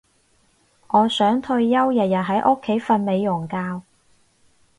[0.87, 3.83] 我想退休日日喺屋企瞓美容覺